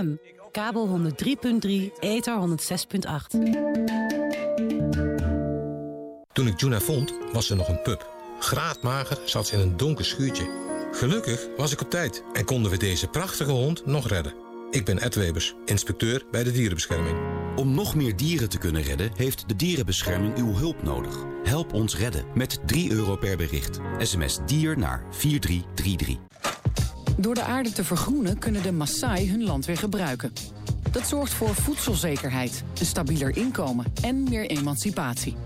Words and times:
FM, 0.00 0.14
kabel 0.52 0.88
103.3, 0.88 1.98
ether 2.00 2.38
106.8. 2.40 3.38
Toen 6.32 6.46
ik 6.46 6.60
Juna 6.60 6.80
vond, 6.80 7.14
was 7.32 7.46
ze 7.46 7.54
nog 7.54 7.68
een 7.68 7.82
pup. 7.82 8.08
Graadmager 8.38 9.18
zat 9.24 9.46
ze 9.46 9.54
in 9.54 9.60
een 9.60 9.76
donker 9.76 10.04
schuurtje. 10.04 10.48
Gelukkig 10.92 11.46
was 11.56 11.72
ik 11.72 11.80
op 11.80 11.90
tijd 11.90 12.22
en 12.32 12.44
konden 12.44 12.70
we 12.70 12.76
deze 12.76 13.08
prachtige 13.08 13.50
hond 13.50 13.86
nog 13.86 14.08
redden. 14.08 14.34
Ik 14.70 14.84
ben 14.84 14.98
Ed 14.98 15.14
Webers, 15.14 15.54
inspecteur 15.64 16.24
bij 16.30 16.44
de 16.44 16.52
dierenbescherming. 16.52 17.18
Om 17.56 17.74
nog 17.74 17.94
meer 17.94 18.16
dieren 18.16 18.48
te 18.48 18.58
kunnen 18.58 18.82
redden, 18.82 19.10
heeft 19.16 19.48
de 19.48 19.56
dierenbescherming 19.56 20.36
uw 20.36 20.56
hulp 20.56 20.82
nodig. 20.82 21.16
Help 21.44 21.72
ons 21.72 21.96
redden 21.96 22.24
met 22.34 22.58
3 22.66 22.92
euro 22.92 23.16
per 23.16 23.36
bericht. 23.36 23.78
SMS 23.98 24.38
dier 24.46 24.78
naar 24.78 25.04
4333. 25.10 26.49
Door 27.20 27.34
de 27.34 27.42
aarde 27.42 27.72
te 27.72 27.84
vergroenen 27.84 28.38
kunnen 28.38 28.62
de 28.62 28.72
Maasai 28.72 29.30
hun 29.30 29.44
land 29.44 29.64
weer 29.66 29.76
gebruiken. 29.76 30.32
Dat 30.90 31.06
zorgt 31.06 31.32
voor 31.32 31.54
voedselzekerheid, 31.54 32.64
een 32.78 32.86
stabieler 32.86 33.36
inkomen 33.36 33.86
en 34.02 34.22
meer 34.22 34.46
emancipatie. 34.46 35.36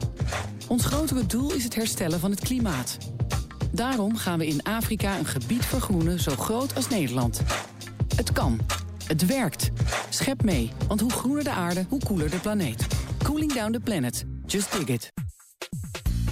Ons 0.68 0.84
grotere 0.84 1.26
doel 1.26 1.52
is 1.52 1.64
het 1.64 1.74
herstellen 1.74 2.20
van 2.20 2.30
het 2.30 2.40
klimaat. 2.40 2.98
Daarom 3.72 4.16
gaan 4.16 4.38
we 4.38 4.46
in 4.46 4.62
Afrika 4.62 5.18
een 5.18 5.26
gebied 5.26 5.64
vergroenen 5.64 6.20
zo 6.20 6.32
groot 6.36 6.74
als 6.74 6.88
Nederland. 6.88 7.42
Het 8.16 8.32
kan. 8.32 8.60
Het 9.06 9.26
werkt. 9.26 9.70
Schep 10.08 10.42
mee, 10.42 10.70
want 10.88 11.00
hoe 11.00 11.10
groener 11.10 11.44
de 11.44 11.50
aarde, 11.50 11.84
hoe 11.88 12.04
koeler 12.04 12.30
de 12.30 12.38
planeet. 12.38 12.86
Cooling 13.22 13.52
down 13.52 13.72
the 13.72 13.80
planet. 13.80 14.24
Just 14.46 14.72
dig 14.72 14.88
it. 14.88 15.12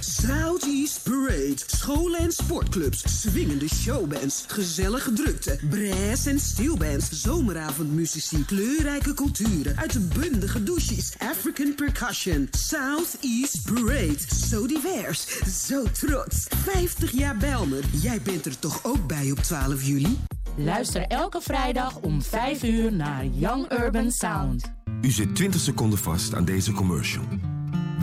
Southeast 0.03 1.03
Parade. 1.03 1.55
Scholen 1.65 2.19
en 2.19 2.31
sportclubs. 2.31 3.21
Swingende 3.21 3.67
showbands. 3.69 4.43
Gezellige 4.47 5.13
drukte. 5.13 5.59
Brass 5.69 6.25
en 6.25 6.39
steelbands. 6.39 7.09
Zomeravondmuzici. 7.11 8.45
Kleurrijke 8.45 9.13
culturen. 9.13 9.77
Uitbundige 9.77 10.63
douches. 10.63 11.13
African 11.17 11.75
percussion. 11.75 12.47
Southeast 12.51 13.63
Parade. 13.73 14.17
Zo 14.49 14.67
divers. 14.67 15.25
Zo 15.67 15.83
trots. 15.91 16.47
50 16.63 17.11
jaar 17.11 17.37
Belmer. 17.37 17.83
Jij 17.91 18.21
bent 18.21 18.45
er 18.45 18.59
toch 18.59 18.79
ook 18.83 19.07
bij 19.07 19.31
op 19.31 19.39
12 19.39 19.83
juli? 19.83 20.17
Luister 20.55 21.01
elke 21.01 21.41
vrijdag 21.41 21.99
om 21.99 22.21
5 22.21 22.63
uur 22.63 22.93
naar 22.93 23.25
Young 23.25 23.71
Urban 23.71 24.11
Sound. 24.11 24.71
U 25.01 25.11
zit 25.11 25.35
20 25.35 25.61
seconden 25.61 25.99
vast 25.99 26.35
aan 26.35 26.45
deze 26.45 26.71
commercial. 26.71 27.23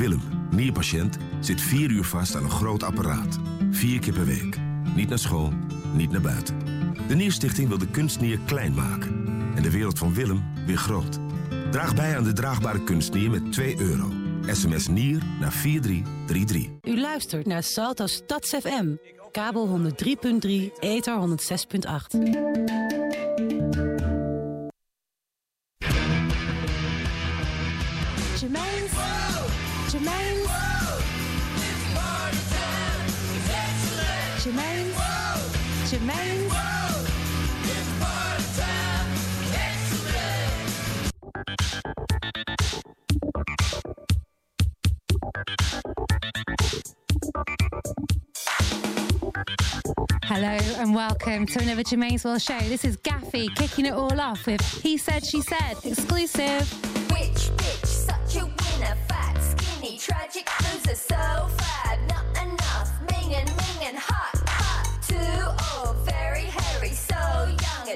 Willem, 0.01 0.21
nierpatiënt, 0.51 1.17
zit 1.41 1.61
4 1.61 1.91
uur 1.91 2.05
vast 2.05 2.37
aan 2.37 2.45
een 2.45 2.51
groot 2.51 2.83
apparaat. 2.83 3.39
Vier 3.71 4.01
keer 4.01 4.13
per 4.13 4.25
week. 4.25 4.57
Niet 4.95 5.09
naar 5.09 5.19
school, 5.19 5.53
niet 5.93 6.11
naar 6.11 6.21
buiten. 6.21 6.59
De 7.09 7.15
Nierstichting 7.15 7.69
wil 7.69 7.79
de 7.79 7.87
kunstnier 7.87 8.39
klein 8.47 8.75
maken. 8.75 9.25
En 9.55 9.63
de 9.63 9.71
wereld 9.71 9.99
van 9.99 10.15
Willem 10.15 10.45
weer 10.67 10.77
groot. 10.77 11.19
Draag 11.71 11.95
bij 11.95 12.17
aan 12.17 12.25
de 12.25 12.33
draagbare 12.33 12.85
kunstnier 12.85 13.31
met 13.31 13.53
2 13.53 13.81
euro. 13.81 14.13
SMS 14.47 14.89
Nier 14.89 15.23
naar 15.41 15.53
4333. 15.53 16.69
U 16.83 17.01
luistert 17.01 17.47
naar 17.47 17.63
Salto 17.63 18.07
Stads 18.07 18.51
FM, 18.51 18.95
kabel 19.33 19.93
103.3, 20.01 20.79
ether 20.79 21.19
106.8. 21.21 22.19
Jermaine's. 28.41 29.30
Germaine's. 29.91 30.47
Germaine's. 34.45 35.91
Germaine's. 35.91 36.53
Hello 50.23 50.47
and 50.79 50.95
welcome 50.95 51.47
to 51.47 51.61
another 51.61 51.83
Germaine's 51.83 52.25
World 52.25 52.41
show. 52.41 52.61
This 52.61 52.85
is 52.85 52.97
Gaffy 52.97 53.53
kicking 53.57 53.87
it 53.87 53.93
all 53.93 54.21
off 54.21 54.47
with 54.47 54.61
He 54.61 54.97
Said, 54.97 55.27
She 55.27 55.41
Said, 55.41 55.79
exclusive. 55.85 56.90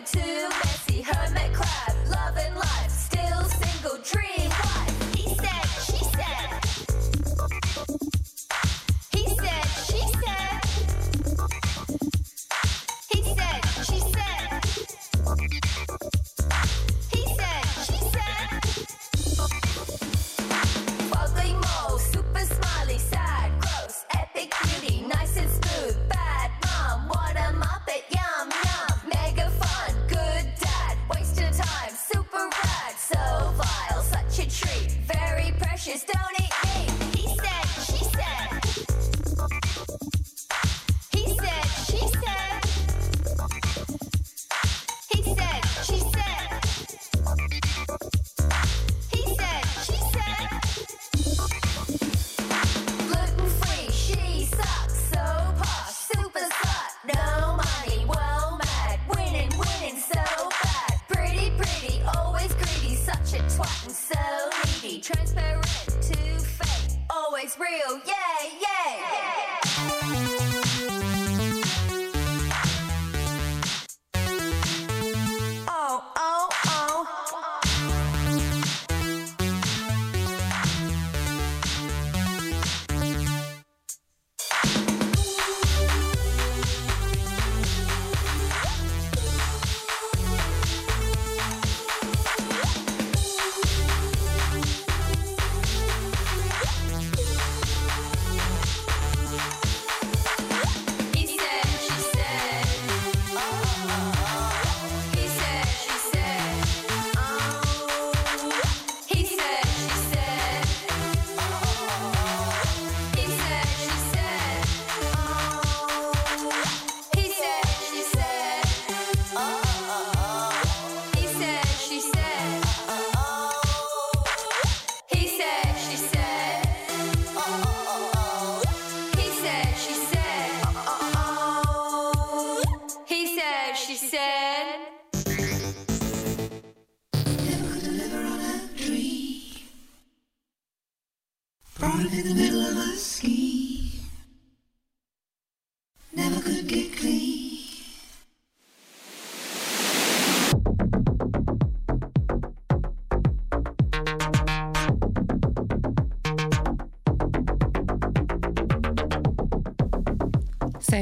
too 0.06 0.48
messy. 0.50 0.94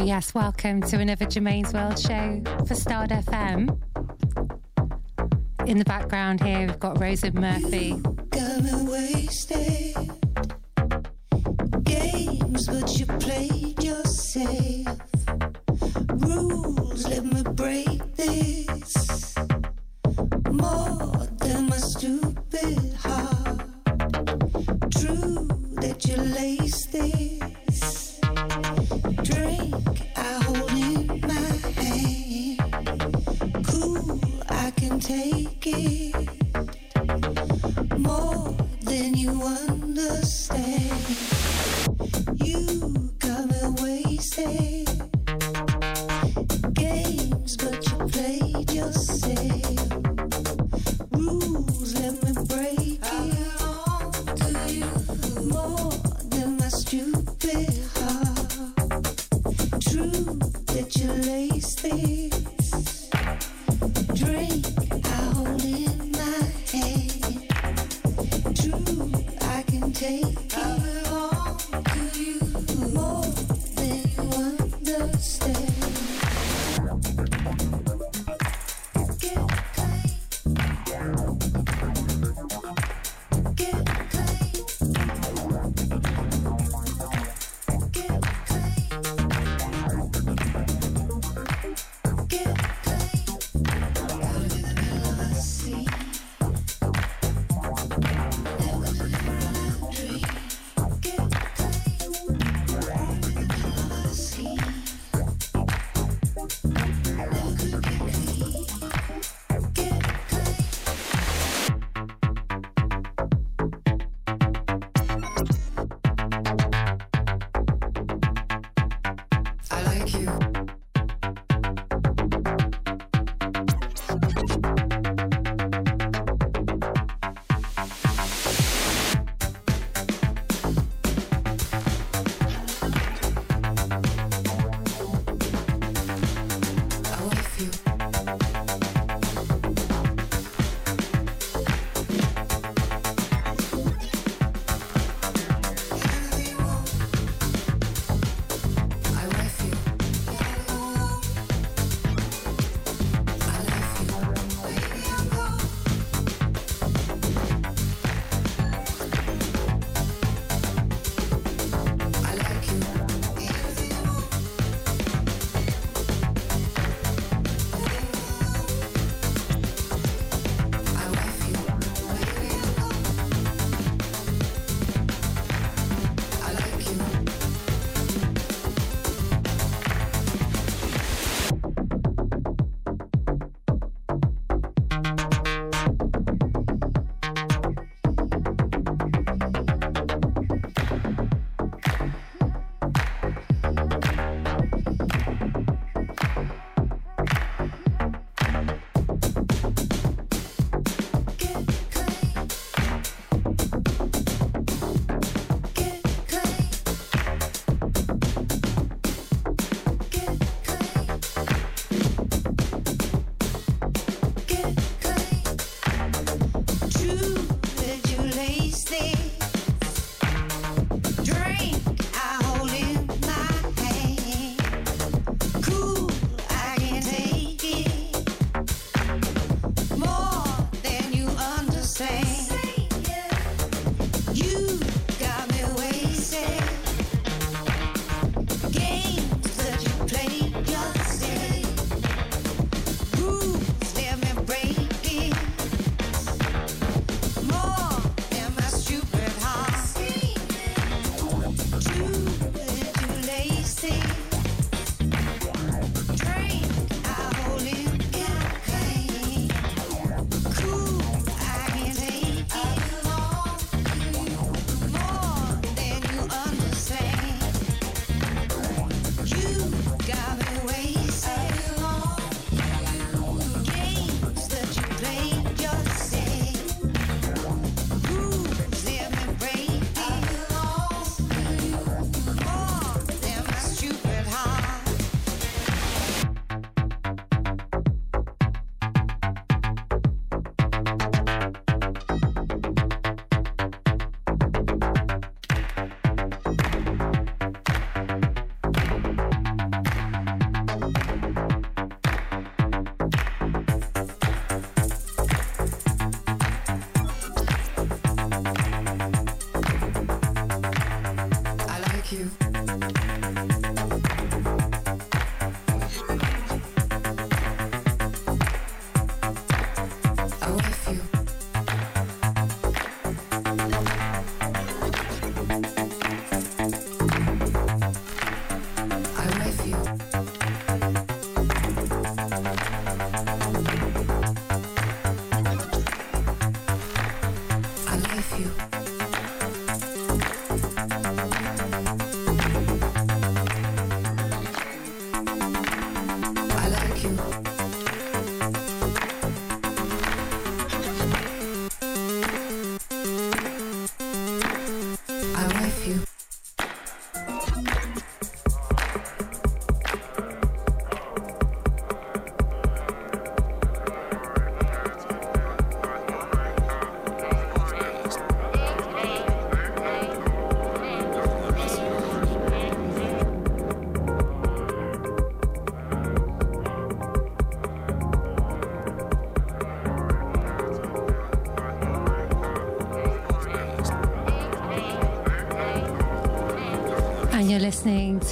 yes, 0.04 0.34
welcome 0.34 0.80
to 0.82 0.98
another 0.98 1.26
Germaine's 1.26 1.72
World 1.72 1.98
show 1.98 2.42
for 2.66 2.74
Stard 2.74 3.10
FM. 3.10 3.78
In 5.66 5.78
the 5.78 5.84
background 5.84 6.42
here, 6.42 6.66
we've 6.66 6.80
got 6.80 6.96
Róisín 6.96 7.34
Murphy. 7.34 7.94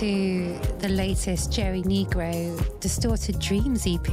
To 0.00 0.58
the 0.78 0.88
latest 0.88 1.52
Jerry 1.52 1.82
Negro 1.82 2.80
Distorted 2.80 3.38
Dreams 3.38 3.86
EP. 3.86 4.10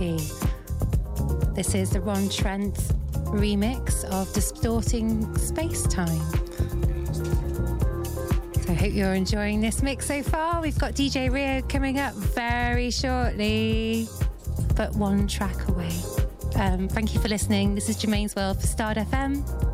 This 1.55 1.75
is 1.75 1.91
the 1.91 2.01
Ron 2.01 2.27
Trent 2.27 2.75
remix 3.27 4.03
of 4.11 4.33
Distorting 4.33 5.33
Space 5.37 5.83
Time. 5.83 6.19
So 8.63 8.71
I 8.71 8.73
hope 8.73 8.91
you're 8.91 9.13
enjoying 9.13 9.61
this 9.61 9.81
mix 9.81 10.07
so 10.07 10.21
far. 10.23 10.61
We've 10.61 10.77
got 10.77 10.91
DJ 10.91 11.31
Rio 11.31 11.61
coming 11.69 11.99
up 11.99 12.15
very 12.15 12.91
shortly, 12.91 14.09
but 14.75 14.93
one 14.97 15.25
track 15.25 15.69
away. 15.69 15.95
Um, 16.55 16.89
thank 16.89 17.13
you 17.13 17.21
for 17.21 17.29
listening. 17.29 17.75
This 17.75 17.87
is 17.87 17.95
Germaine's 17.95 18.35
World 18.35 18.59
for 18.59 18.67
Start 18.67 18.97
FM. 18.97 19.66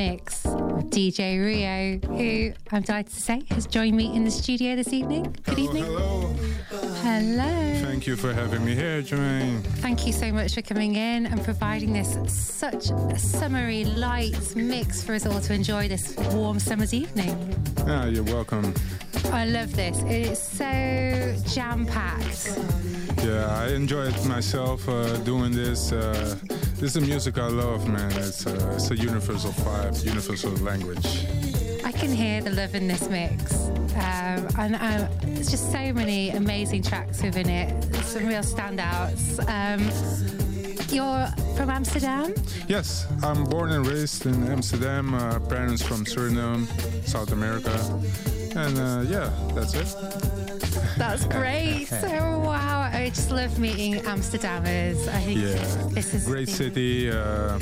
Mix 0.00 0.44
with 0.44 0.90
DJ 0.90 1.44
Rio, 1.44 1.98
who 2.16 2.54
I'm 2.72 2.80
delighted 2.80 3.12
to 3.12 3.20
say 3.20 3.42
has 3.50 3.66
joined 3.66 3.94
me 3.94 4.16
in 4.16 4.24
the 4.24 4.30
studio 4.30 4.74
this 4.74 4.94
evening. 4.94 5.36
Good 5.44 5.58
evening. 5.58 5.84
Hello. 5.84 6.34
Hello. 7.02 7.74
Thank 7.82 8.06
you 8.06 8.16
for 8.16 8.32
having 8.32 8.64
me 8.64 8.74
here, 8.74 9.02
Germaine. 9.02 9.60
Thank 9.84 10.06
you 10.06 10.14
so 10.14 10.32
much 10.32 10.54
for 10.54 10.62
coming 10.62 10.94
in 10.94 11.26
and 11.26 11.44
providing 11.44 11.92
this 11.92 12.16
such 12.32 12.88
a 12.88 13.18
summery, 13.18 13.84
light 13.84 14.56
mix 14.56 15.02
for 15.02 15.12
us 15.12 15.26
all 15.26 15.38
to 15.38 15.52
enjoy 15.52 15.86
this 15.86 16.16
warm 16.32 16.58
summer's 16.58 16.94
evening. 16.94 17.36
Ah, 17.86 18.06
you're 18.06 18.24
welcome. 18.24 18.72
I 19.32 19.44
love 19.44 19.76
this. 19.76 19.98
It's 20.06 20.42
so 20.42 21.36
jam 21.52 21.84
packed. 21.84 22.58
Yeah, 23.22 23.54
I 23.54 23.68
enjoy 23.74 24.06
it 24.06 24.24
myself 24.24 24.88
uh, 24.88 25.18
doing 25.18 25.52
this. 25.52 25.92
Uh, 25.92 26.38
this 26.80 26.96
is 26.96 27.02
the 27.02 27.02
music 27.02 27.36
I 27.36 27.48
love, 27.48 27.86
man. 27.86 28.10
It's, 28.12 28.46
uh, 28.46 28.72
it's 28.74 28.90
a 28.90 28.96
universal 28.96 29.50
vibe, 29.50 30.02
universal 30.02 30.50
language. 30.64 31.26
I 31.84 31.92
can 31.92 32.10
hear 32.10 32.40
the 32.40 32.50
love 32.50 32.74
in 32.74 32.88
this 32.88 33.06
mix. 33.10 33.68
Um, 33.96 34.48
and 34.58 34.76
um, 34.76 35.08
there's 35.34 35.50
just 35.50 35.70
so 35.70 35.92
many 35.92 36.30
amazing 36.30 36.82
tracks 36.82 37.22
within 37.22 37.50
it, 37.50 37.94
some 38.04 38.24
real 38.24 38.40
standouts. 38.40 39.38
Um, 39.46 39.80
you're 40.90 41.26
from 41.54 41.68
Amsterdam? 41.68 42.34
Yes, 42.66 43.06
I'm 43.22 43.44
born 43.44 43.72
and 43.72 43.86
raised 43.86 44.24
in 44.24 44.48
Amsterdam. 44.48 45.12
Uh, 45.12 45.38
parents 45.38 45.82
from 45.82 46.06
Suriname, 46.06 46.66
South 47.06 47.32
America. 47.32 47.76
And 48.56 48.78
uh, 48.78 49.04
yeah, 49.06 49.30
that's 49.54 49.74
it. 49.74 50.39
That's 50.96 51.24
great. 51.26 51.86
So, 51.86 52.08
wow, 52.40 52.90
I 52.92 53.10
just 53.10 53.30
love 53.30 53.58
meeting 53.58 53.94
Amsterdammers. 54.02 55.08
I 55.08 55.20
think 55.20 55.40
Yeah, 55.40 55.88
this 55.90 56.14
is 56.14 56.26
great 56.26 56.48
city. 56.48 57.10
Uh, 57.10 57.58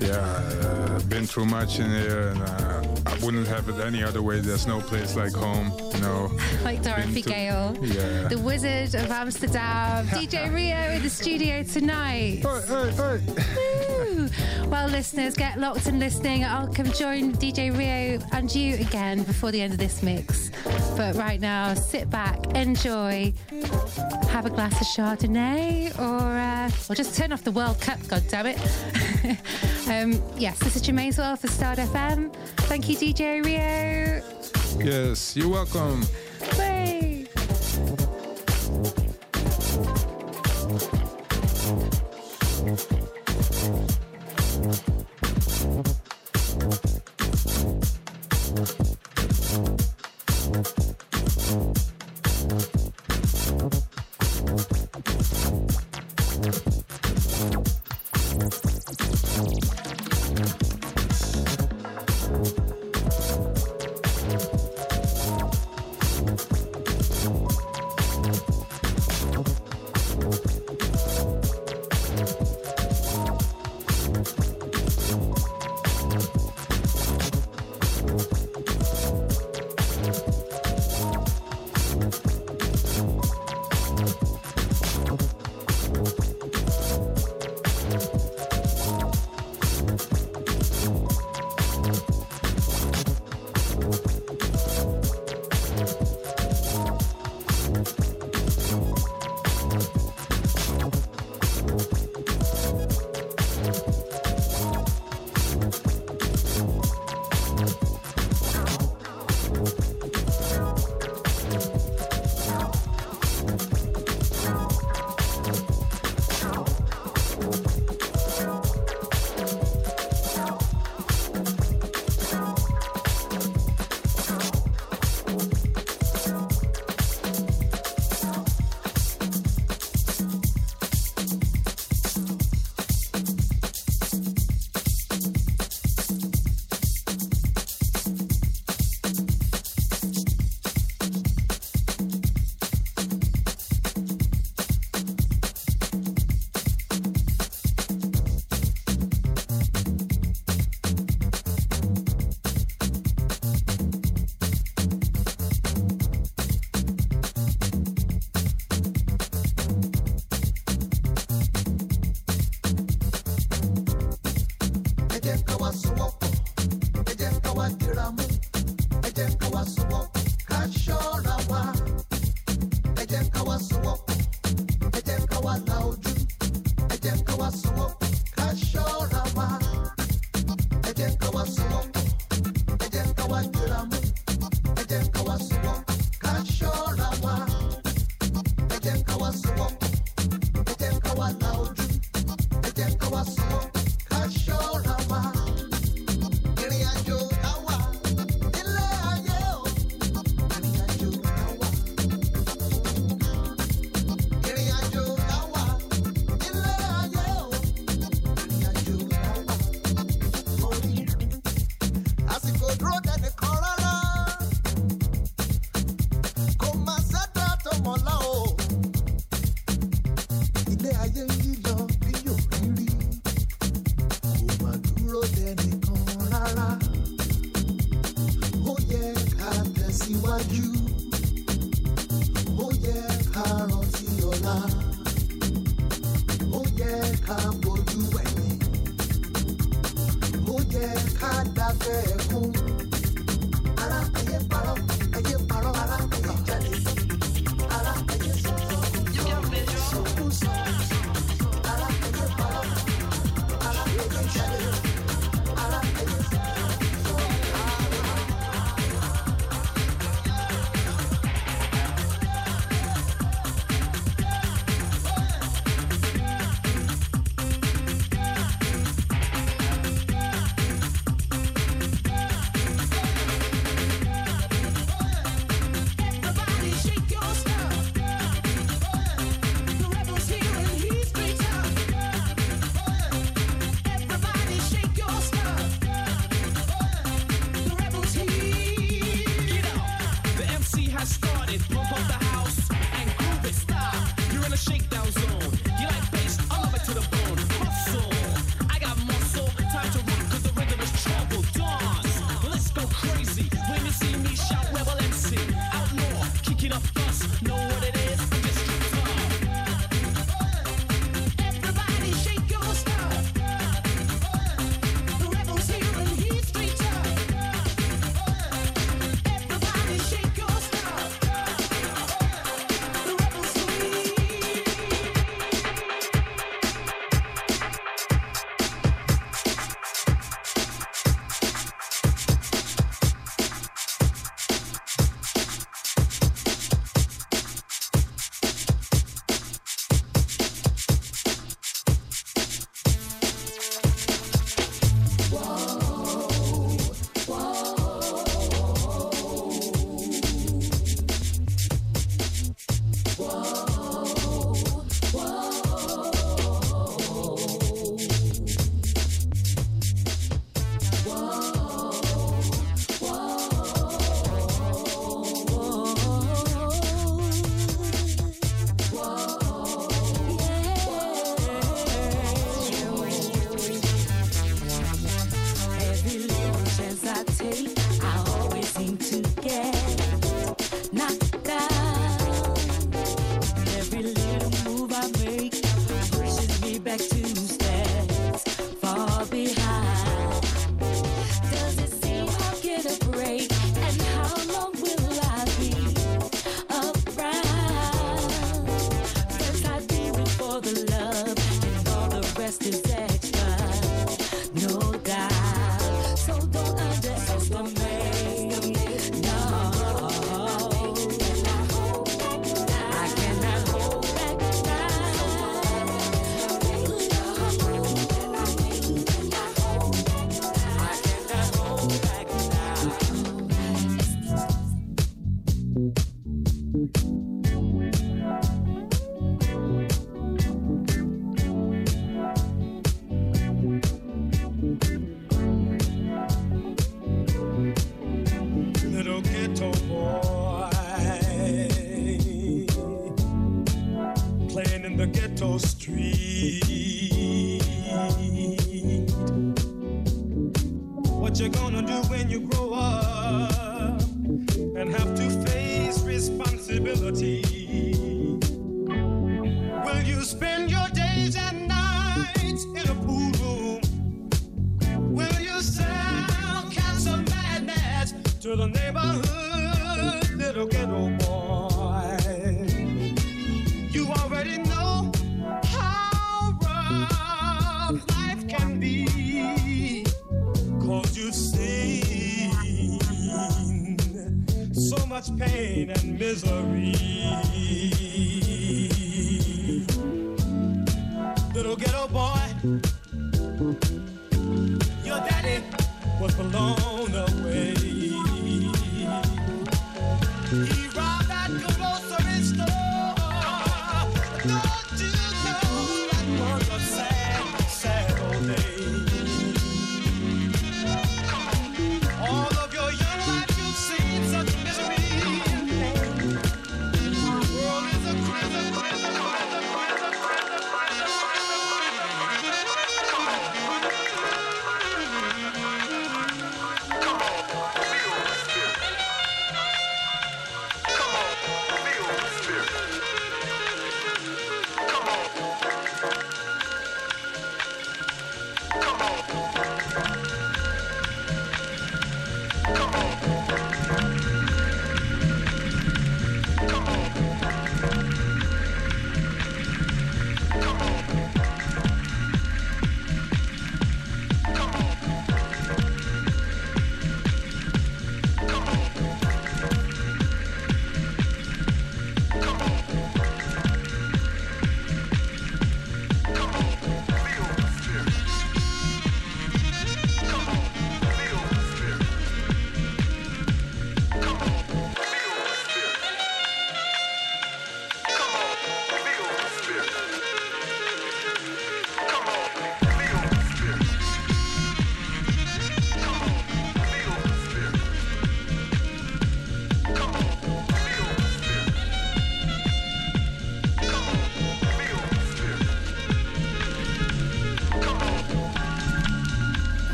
yeah, 0.00 0.16
uh, 0.16 0.98
been 1.08 1.26
through 1.26 1.46
much 1.46 1.78
in 1.78 1.90
here, 1.90 2.28
and 2.28 2.42
uh, 2.42 2.82
I 3.06 3.16
wouldn't 3.24 3.46
have 3.48 3.68
it 3.68 3.76
any 3.80 4.02
other 4.02 4.22
way. 4.22 4.40
There's 4.40 4.66
no 4.66 4.80
place 4.80 5.16
like 5.16 5.32
home, 5.32 5.72
you 5.94 6.00
know. 6.00 6.30
like 6.64 6.82
Dorothy 6.82 7.14
Been 7.14 7.22
to- 7.22 7.28
Gale, 7.30 7.76
Yeah. 7.82 8.28
the 8.28 8.38
Wizard 8.38 8.94
of 9.00 9.10
Amsterdam, 9.10 10.06
DJ 10.08 10.52
Rio 10.54 10.76
in 10.96 11.02
the 11.02 11.10
studio 11.10 11.62
tonight. 11.62 12.42
Woo! 12.44 14.28
Well, 14.68 14.88
listeners, 14.88 15.34
get 15.34 15.58
locked 15.58 15.86
and 15.86 15.98
listening. 15.98 16.44
I'll 16.44 16.72
come 16.72 16.86
join 16.86 17.32
DJ 17.34 17.76
Rio 17.76 18.20
and 18.32 18.52
you 18.54 18.76
again 18.76 19.22
before 19.22 19.50
the 19.52 19.60
end 19.60 19.72
of 19.72 19.78
this 19.78 20.02
mix. 20.02 20.50
But 20.96 21.14
right 21.16 21.40
now, 21.40 21.74
sit 21.74 22.08
back, 22.10 22.44
enjoy, 22.56 23.32
have 24.30 24.46
a 24.46 24.50
glass 24.50 24.80
of 24.80 24.86
Chardonnay, 24.86 25.96
or 25.98 26.22
uh, 26.22 26.70
or 26.90 26.94
just 26.94 27.16
turn 27.16 27.32
off 27.32 27.44
the 27.44 27.52
World 27.52 27.80
Cup. 27.80 27.98
God 28.08 28.22
damn 28.28 28.46
it! 28.46 28.58
um, 29.88 30.22
yes, 30.36 30.58
this 30.60 30.76
is 30.76 30.82
Germaine's 30.82 31.18
World 31.18 31.40
for 31.40 31.48
Start 31.48 31.78
FM. 31.78 32.32
Thank 32.68 32.88
you, 32.88 32.96
DJ 32.96 33.44
Rio. 33.44 34.22
Yes, 34.84 35.36
you're 35.36 35.48
welcome. 35.48 36.02
Bye. 36.56 36.93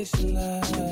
This 0.00 0.22
love. 0.22 0.89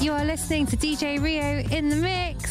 You 0.00 0.12
are 0.12 0.24
listening 0.24 0.64
to 0.66 0.78
DJ 0.78 1.22
Rio 1.22 1.58
in 1.76 1.90
the 1.90 1.96
mix. 1.96 2.50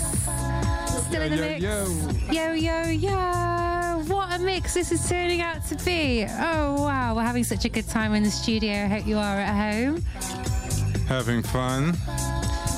Still 1.08 1.22
yo, 1.22 1.26
in 1.26 1.32
the 1.32 1.38
mix. 1.38 1.64
Yo. 1.64 2.32
yo, 2.32 2.54
yo, 2.54 2.90
yo. 2.90 4.04
What 4.06 4.36
a 4.36 4.40
mix 4.40 4.76
this 4.76 4.92
is 4.92 5.10
turning 5.10 5.42
out 5.42 5.66
to 5.66 5.76
be. 5.84 6.28
Oh, 6.30 6.84
wow. 6.84 7.16
We're 7.16 7.24
having 7.24 7.44
such 7.44 7.66
a 7.66 7.70
good 7.70 7.88
time 7.90 8.14
in 8.14 8.22
the 8.22 8.30
studio. 8.30 8.84
I 8.84 8.88
Hope 8.88 9.08
you 9.08 9.18
are 9.18 9.40
at 9.40 9.74
home. 9.74 10.04
Having 11.08 11.42
fun. 11.42 11.98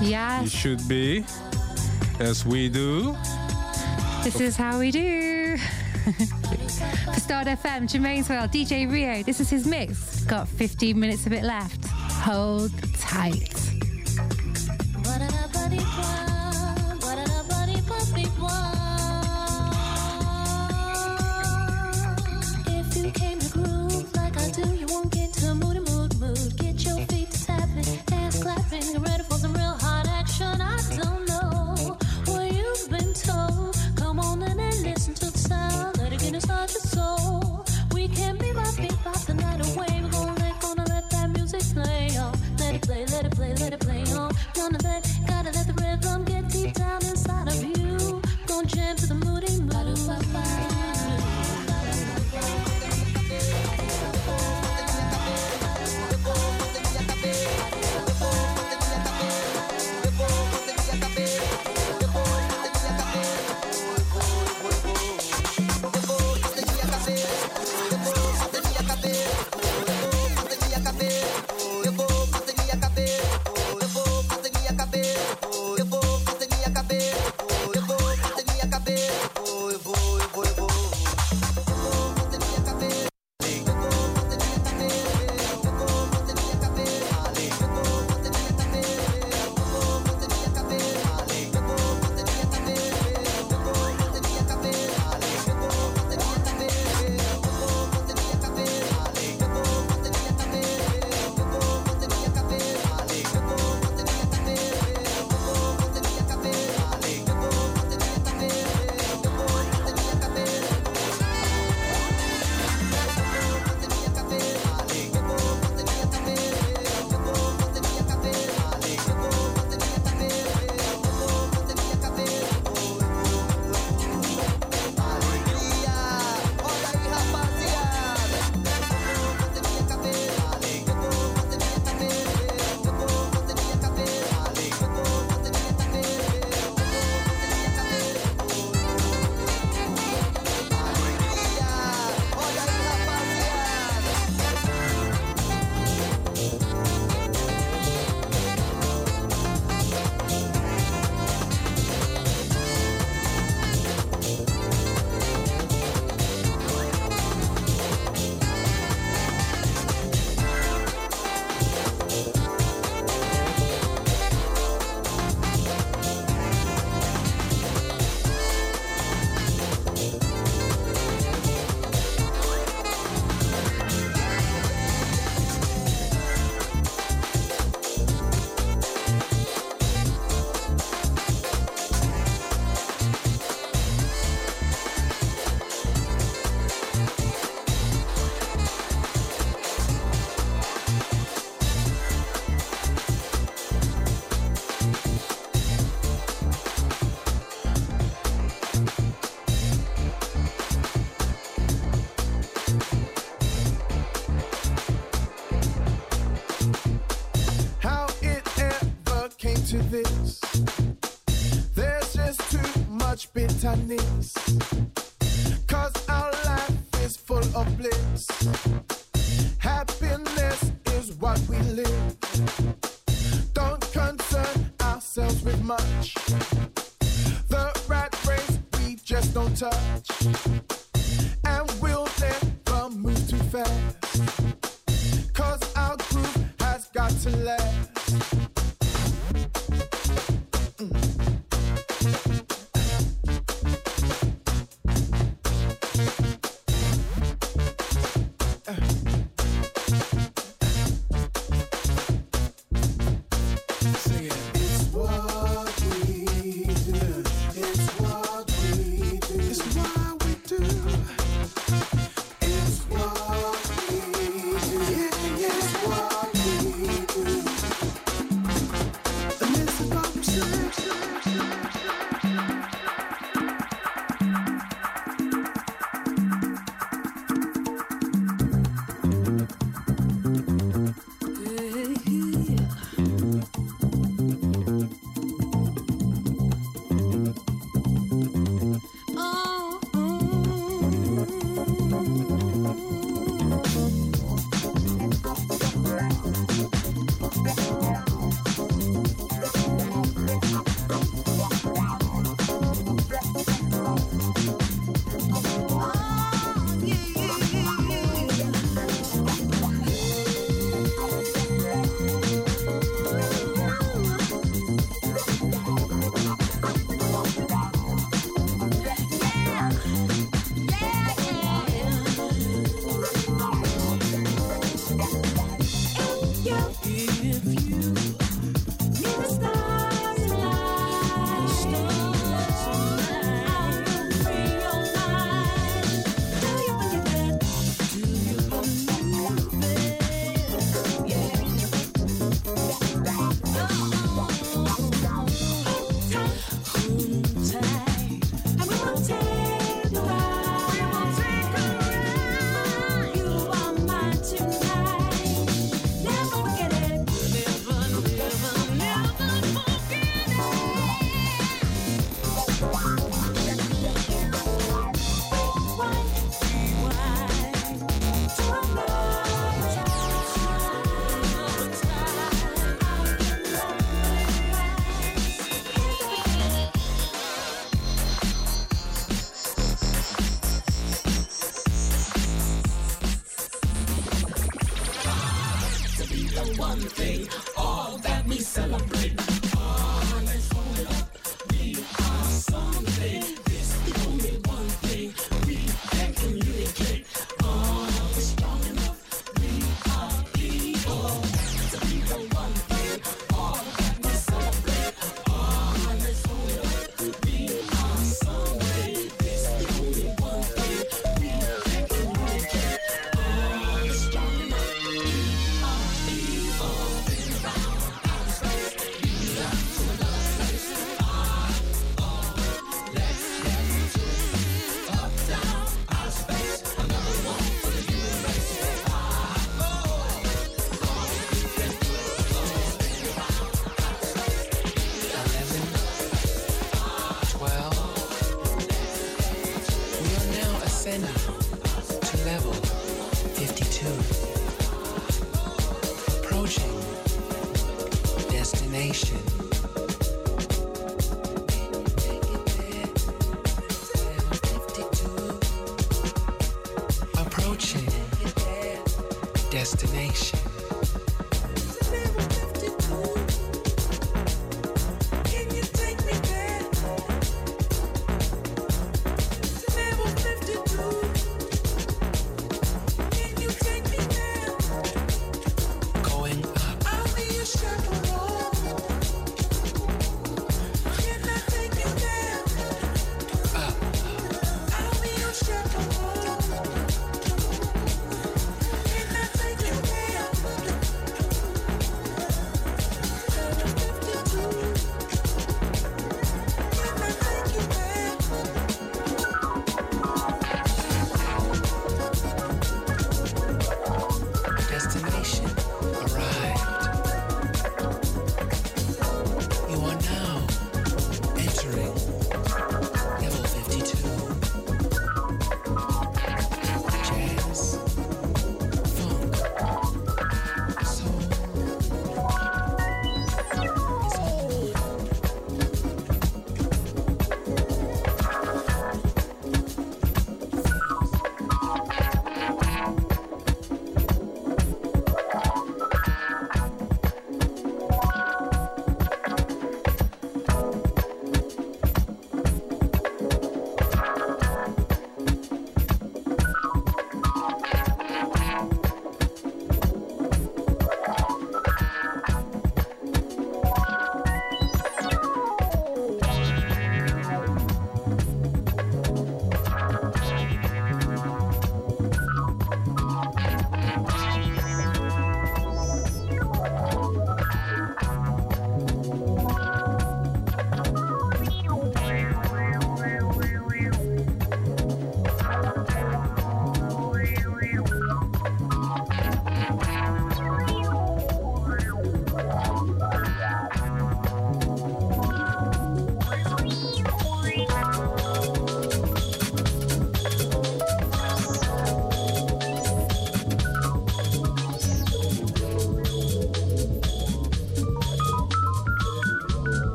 Yes. 0.00 0.44
You 0.44 0.48
should 0.48 0.88
be, 0.88 1.24
as 2.20 2.46
we 2.46 2.68
do. 2.68 3.16
This 4.22 4.38
is 4.38 4.54
how 4.54 4.78
we 4.78 4.92
do. 4.92 5.56
Start 7.16 7.48
FM, 7.48 7.90
Germaine's 7.90 8.28
World, 8.28 8.52
DJ 8.52 8.88
Rio. 8.88 9.24
This 9.24 9.40
is 9.40 9.50
his 9.50 9.66
mix. 9.66 10.22
Got 10.24 10.46
15 10.46 10.98
minutes 10.98 11.26
of 11.26 11.32
it 11.32 11.42
left. 11.42 11.84
Hold 11.86 12.70
tight. 13.00 13.51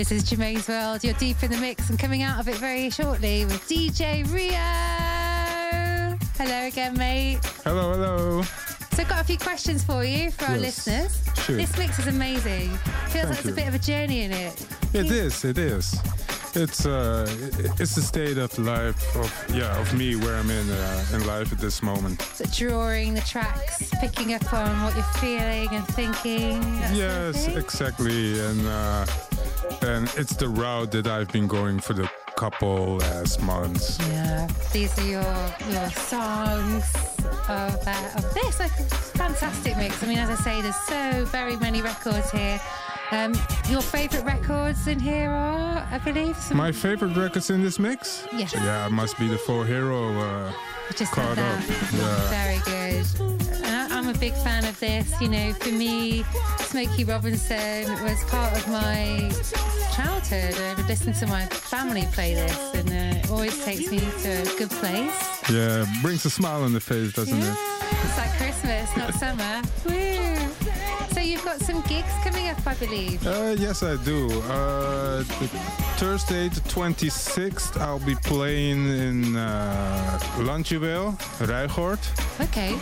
This 0.00 0.12
is 0.12 0.22
Germaine's 0.22 0.66
World. 0.66 1.04
You're 1.04 1.12
deep 1.12 1.42
in 1.42 1.50
the 1.50 1.58
mix 1.58 1.90
and 1.90 1.98
coming 1.98 2.22
out 2.22 2.40
of 2.40 2.48
it 2.48 2.54
very 2.54 2.88
shortly 2.88 3.44
with 3.44 3.60
DJ 3.68 4.24
Rio. 4.32 4.56
Hello 6.38 6.66
again, 6.66 6.96
mate. 6.96 7.38
Hello, 7.64 7.92
hello. 7.92 8.42
So 8.92 9.02
I've 9.02 9.08
got 9.10 9.20
a 9.20 9.24
few 9.24 9.36
questions 9.36 9.84
for 9.84 10.02
you 10.02 10.30
for 10.30 10.46
our 10.46 10.56
listeners. 10.56 11.22
Sure. 11.44 11.56
This 11.56 11.76
mix 11.76 11.98
is 11.98 12.06
amazing. 12.06 12.70
Feels 13.08 13.26
Thank 13.26 13.28
like 13.28 13.44
you. 13.44 13.52
a 13.52 13.54
bit 13.54 13.68
of 13.68 13.74
a 13.74 13.78
journey 13.78 14.22
in 14.22 14.32
it. 14.32 14.66
It 14.94 15.10
is. 15.10 15.44
It 15.44 15.58
is. 15.58 16.00
It's 16.54 16.86
uh, 16.86 17.26
it's 17.78 17.94
the 17.94 18.02
state 18.02 18.38
of 18.38 18.58
life 18.58 19.16
of 19.16 19.54
yeah 19.54 19.78
of 19.80 19.94
me 19.94 20.16
where 20.16 20.34
I'm 20.34 20.50
in 20.50 20.68
uh, 20.70 21.04
in 21.12 21.26
life 21.26 21.52
at 21.52 21.58
this 21.58 21.80
moment. 21.80 22.22
So 22.22 22.44
drawing 22.52 23.14
the 23.14 23.20
tracks, 23.20 23.88
picking 24.00 24.32
up 24.32 24.52
on 24.52 24.82
what 24.82 24.94
you're 24.94 25.04
feeling 25.20 25.68
and 25.70 25.86
thinking. 25.88 26.58
that 26.80 26.88
sort 26.88 26.90
of 26.90 26.96
Yes, 26.96 27.56
exactly, 27.56 28.40
and 28.40 28.66
uh, 28.66 29.06
and 29.82 30.12
it's 30.16 30.34
the 30.36 30.48
route 30.48 30.90
that 30.92 31.06
I've 31.06 31.30
been 31.32 31.46
going 31.46 31.80
for 31.80 31.92
the 31.94 32.10
couple 32.36 32.96
last 32.96 33.42
months. 33.42 33.98
Yeah, 34.08 34.48
these 34.72 34.98
are 34.98 35.06
your 35.06 35.34
your 35.70 35.90
songs 35.90 36.84
of 37.48 37.86
uh, 37.86 38.16
of 38.16 38.34
this. 38.34 38.60
Like 38.60 38.70
fantastic 38.70 39.76
mix. 39.76 40.02
I 40.02 40.06
mean, 40.06 40.18
as 40.18 40.30
I 40.30 40.36
say, 40.36 40.62
there's 40.62 40.76
so 40.76 41.24
very 41.26 41.56
many 41.56 41.82
records 41.82 42.30
here. 42.30 42.60
Um, 43.12 43.34
your 43.68 43.82
favourite 43.82 44.24
records 44.24 44.86
in 44.86 45.00
here 45.00 45.30
are, 45.30 45.86
I 45.90 45.98
believe, 45.98 46.36
My 46.54 46.70
favorite 46.70 47.16
records 47.16 47.50
in 47.50 47.60
this 47.60 47.78
mix? 47.78 48.24
Yes. 48.32 48.54
Yeah, 48.54 48.86
it 48.86 48.92
must 48.92 49.18
be 49.18 49.26
the 49.26 49.38
Four 49.38 49.66
Hero. 49.66 50.16
Uh, 50.16 50.52
just 50.94 51.12
caught 51.12 51.36
up. 51.36 51.60
Yeah. 51.92 52.30
Very 52.30 52.60
good. 52.64 53.06
And 54.10 54.16
I, 54.16 54.16
I'm 54.16 54.16
a 54.16 54.18
big 54.18 54.34
fan 54.42 54.64
of 54.64 54.78
this. 54.80 55.20
You 55.20 55.28
know, 55.28 55.52
for 55.54 55.70
me, 55.70 56.24
Smokey 56.58 57.04
Robinson 57.04 57.92
was 58.02 58.22
part 58.24 58.56
of 58.56 58.68
my 58.68 59.30
childhood. 59.94 60.54
I 60.60 60.74
would 60.74 60.88
listen 60.88 61.12
to 61.14 61.26
my 61.26 61.46
family 61.46 62.06
play 62.12 62.34
this, 62.34 62.74
and 62.74 62.88
uh, 62.90 63.18
it 63.18 63.30
always 63.30 63.64
takes 63.64 63.90
me 63.90 64.00
to 64.00 64.42
a 64.42 64.58
good 64.58 64.70
place. 64.70 65.50
Yeah, 65.50 65.84
brings 66.02 66.24
a 66.24 66.30
smile 66.30 66.62
on 66.62 66.72
the 66.72 66.80
face, 66.80 67.12
doesn't 67.12 67.38
it? 67.38 67.56
It's 68.04 68.18
like 68.18 68.30
Christmas, 68.36 68.96
not 68.96 69.14
summer. 69.14 69.62
Woo! 69.86 70.29
You've 71.40 71.58
got 71.58 71.60
some 71.62 71.80
gigs 71.88 72.12
coming 72.22 72.48
up, 72.48 72.66
I 72.66 72.74
believe. 72.74 73.26
Uh, 73.26 73.56
yes, 73.58 73.82
I 73.82 73.96
do. 74.04 74.28
Uh, 74.42 75.22
Thursday, 75.96 76.48
the 76.50 76.60
26th, 76.68 77.80
I'll 77.80 77.98
be 77.98 78.14
playing 78.16 78.86
in 78.86 79.36
uh, 79.36 80.18
Landjuweel, 80.36 81.18
Ruigoord. 81.38 81.98
Okay. 82.42 82.76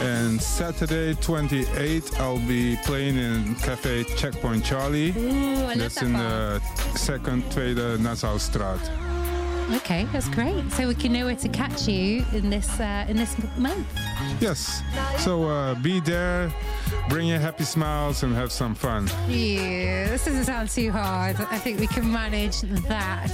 And 0.00 0.40
Saturday, 0.40 1.14
28th, 1.14 2.20
I'll 2.20 2.38
be 2.46 2.76
playing 2.84 3.16
in 3.16 3.56
Café 3.56 4.06
Checkpoint 4.16 4.64
Charlie. 4.64 5.10
Ooh, 5.10 5.64
I 5.64 5.74
love 5.74 5.78
That's 5.78 5.94
that 5.96 6.04
in 6.04 6.12
bar. 6.12 6.60
the 6.60 6.60
second, 6.96 7.50
tweede 7.50 7.78
Nassaustraat. 7.98 9.13
Okay, 9.72 10.06
that's 10.12 10.28
great. 10.28 10.70
So 10.72 10.88
we 10.88 10.94
can 10.94 11.12
know 11.12 11.26
where 11.26 11.36
to 11.36 11.48
catch 11.48 11.88
you 11.88 12.24
in 12.32 12.50
this 12.50 12.80
uh, 12.80 13.06
in 13.08 13.16
this 13.16 13.34
month. 13.56 13.86
Yes. 14.40 14.82
So 15.18 15.44
uh, 15.44 15.74
be 15.76 16.00
there, 16.00 16.52
bring 17.08 17.28
your 17.28 17.38
happy 17.38 17.64
smiles, 17.64 18.22
and 18.22 18.34
have 18.34 18.52
some 18.52 18.74
fun. 18.74 19.08
Yeah, 19.28 20.08
this 20.08 20.24
doesn't 20.26 20.44
sound 20.44 20.70
too 20.70 20.90
hard. 20.92 21.36
I 21.50 21.58
think 21.58 21.80
we 21.80 21.86
can 21.86 22.10
manage 22.10 22.60
that. 22.60 23.32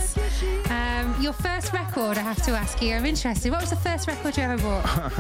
Um, 0.71 1.21
your 1.21 1.33
first 1.33 1.73
record, 1.73 2.17
I 2.17 2.23
have 2.23 2.43
to 2.45 2.53
ask 2.53 2.81
you. 2.81 2.95
I'm 2.95 3.07
interested. 3.07 3.51
What 3.51 3.61
was 3.63 3.71
the 3.71 3.77
first 3.77 4.07
record 4.07 4.37
you 4.37 4.45
ever 4.45 4.63
bought? 4.63 4.85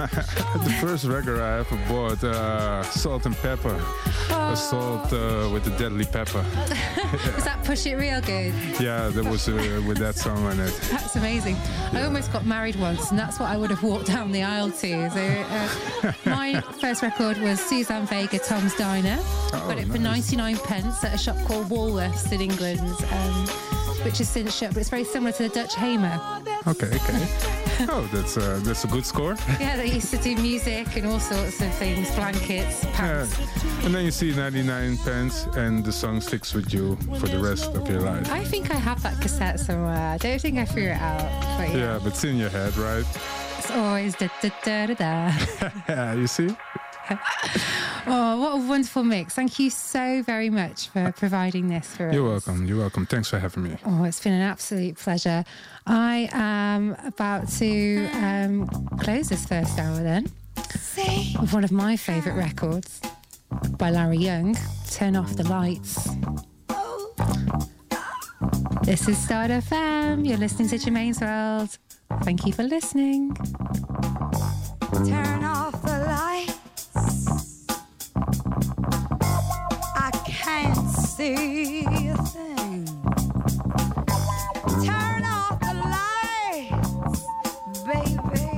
the 0.64 0.76
first 0.80 1.04
record 1.06 1.40
I 1.40 1.58
ever 1.58 1.76
bought, 1.88 2.22
uh, 2.22 2.82
Salt-N-Pepa. 2.84 3.80
A 4.52 4.56
salt 4.56 5.12
uh, 5.12 5.48
with 5.52 5.64
the 5.64 5.70
deadly 5.78 6.04
pepper. 6.04 6.38
Was 7.34 7.44
that 7.44 7.62
Push 7.64 7.86
It 7.86 7.94
Real 7.94 8.20
Good? 8.20 8.52
Yeah, 8.80 9.08
that 9.08 9.24
was 9.24 9.48
uh, 9.48 9.82
with 9.86 9.98
that 9.98 10.16
song 10.16 10.44
on 10.44 10.58
it. 10.58 10.72
That's 11.00 11.16
amazing. 11.16 11.56
I 11.92 12.02
almost 12.02 12.32
got 12.32 12.46
married 12.46 12.76
once, 12.76 13.10
and 13.10 13.18
that's 13.18 13.40
what 13.40 13.48
I 13.48 13.56
would 13.56 13.70
have 13.70 13.82
walked 13.82 14.06
down 14.06 14.32
the 14.32 14.42
aisle 14.42 14.70
to. 14.70 15.10
So, 15.10 15.44
uh, 16.06 16.12
my 16.26 16.60
first 16.80 17.02
record 17.02 17.38
was 17.38 17.60
Suzanne 17.60 18.06
Vega, 18.06 18.38
Tom's 18.38 18.74
Diner. 18.76 19.18
got 19.50 19.78
it 19.78 19.88
for 19.88 19.98
99 19.98 20.56
pence 20.58 21.02
at 21.04 21.14
a 21.14 21.18
shop 21.18 21.36
called 21.46 21.68
Woolworths 21.68 22.30
in 22.32 22.40
England, 22.40 22.80
um, 23.10 23.69
which 24.04 24.20
is 24.20 24.28
since 24.28 24.54
shut, 24.56 24.70
but 24.72 24.80
it's 24.80 24.90
very 24.90 25.04
similar 25.04 25.32
to 25.32 25.42
the 25.44 25.48
Dutch 25.48 25.74
HEMA. 25.74 26.42
Okay, 26.66 26.86
okay. 26.86 27.86
Oh, 27.88 28.06
that's 28.12 28.36
uh, 28.36 28.60
that's 28.62 28.84
a 28.84 28.88
good 28.88 29.06
score. 29.06 29.36
Yeah, 29.58 29.76
they 29.76 29.86
used 29.86 30.10
to 30.10 30.18
do 30.18 30.36
music 30.36 30.96
and 30.96 31.06
all 31.06 31.18
sorts 31.20 31.60
of 31.62 31.72
things, 31.76 32.14
blankets, 32.14 32.84
Yeah. 32.84 32.92
pants. 32.94 33.38
And 33.84 33.94
then 33.94 34.04
you 34.04 34.10
see 34.10 34.34
99 34.34 34.98
pence, 34.98 35.46
and 35.56 35.82
the 35.84 35.92
song 35.92 36.20
sticks 36.20 36.52
with 36.52 36.72
you 36.74 36.96
for 37.18 37.26
the 37.28 37.38
rest 37.38 37.74
of 37.74 37.88
your 37.88 38.00
life. 38.00 38.30
I 38.30 38.44
think 38.44 38.70
I 38.70 38.74
have 38.76 39.02
that 39.02 39.18
cassette 39.22 39.60
somewhere. 39.60 39.96
I 40.14 40.18
don't 40.18 40.40
think 40.40 40.58
I 40.58 40.66
threw 40.66 40.88
it 40.88 41.00
out. 41.00 41.22
But 41.58 41.70
yeah, 41.70 41.76
Yeah, 41.78 41.98
but 42.02 42.08
it's 42.08 42.24
in 42.24 42.36
your 42.36 42.50
head, 42.50 42.76
right? 42.76 43.04
it's 43.58 43.70
always 43.70 44.14
da 44.16 44.28
da 44.42 44.50
da 44.64 44.86
da 44.86 44.94
da. 44.94 45.32
yeah, 45.88 46.12
you 46.22 46.26
see? 46.26 46.48
Oh, 48.06 48.40
what 48.40 48.54
a 48.54 48.66
wonderful 48.66 49.04
mix. 49.04 49.34
Thank 49.34 49.58
you 49.58 49.68
so 49.68 50.22
very 50.22 50.48
much 50.48 50.88
for 50.88 51.12
providing 51.12 51.68
this 51.68 51.86
for 51.94 52.08
us. 52.08 52.14
You're 52.14 52.34
us. 52.34 52.46
welcome. 52.46 52.66
You're 52.66 52.78
welcome. 52.78 53.06
Thanks 53.06 53.28
for 53.28 53.38
having 53.38 53.64
me. 53.64 53.76
Oh, 53.84 54.04
it's 54.04 54.20
been 54.20 54.32
an 54.32 54.40
absolute 54.42 54.96
pleasure. 54.96 55.44
I 55.86 56.28
am 56.32 56.96
about 57.04 57.48
to 57.58 58.08
um, 58.14 58.66
close 58.98 59.28
this 59.28 59.46
first 59.46 59.78
hour 59.78 60.02
then 60.02 60.24
with 61.40 61.52
one 61.52 61.62
of 61.62 61.72
my 61.72 61.96
favourite 61.96 62.36
records 62.36 63.00
by 63.76 63.90
Larry 63.90 64.18
Young, 64.18 64.56
Turn 64.90 65.14
Off 65.14 65.36
the 65.36 65.46
Lights. 65.48 66.08
This 68.82 69.08
is 69.08 69.18
Start 69.18 69.50
FM. 69.50 70.26
You're 70.26 70.38
listening 70.38 70.68
to 70.70 70.78
Germaine's 70.78 71.20
World. 71.20 71.76
Thank 72.22 72.46
you 72.46 72.52
for 72.52 72.62
listening. 72.62 73.36
Turn 75.06 75.44
off 75.44 75.69
see 81.20 82.08
a 82.08 82.16
thing. 82.32 82.86
Turn 84.86 85.22
off 85.24 85.60
the 85.60 85.74
lights, 85.94 87.20
baby. 87.84 88.48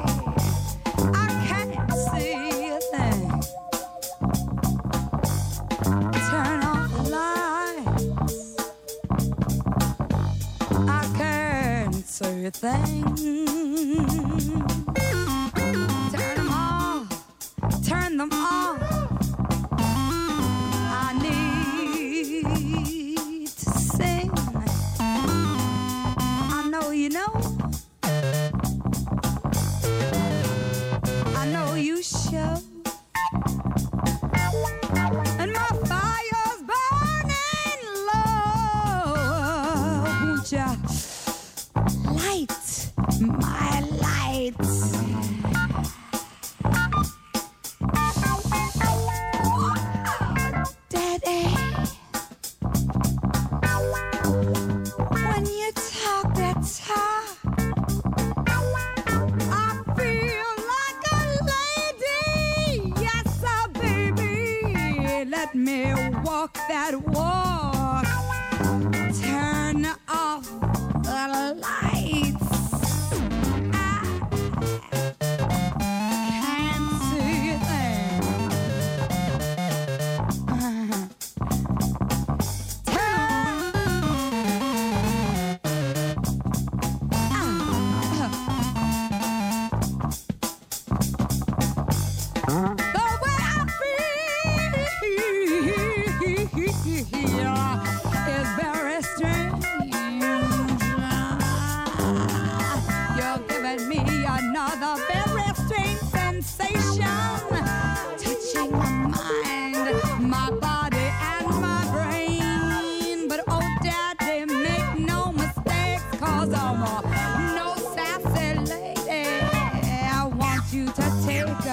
I 1.13 1.27
can't 1.49 1.91
see 2.07 2.69
a 2.69 2.81
thing. 2.93 3.23
Turn 6.31 6.61
off 6.63 6.91
the 6.97 7.03
lights. 7.19 8.39
I 10.89 11.03
can't 11.19 12.05
see 12.07 12.45
a 12.47 12.49
thing. 12.53 13.73